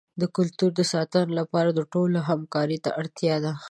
[0.21, 3.51] د کلتور د ساتنې لپاره د ټولو همکارۍ ته اړتیا ده.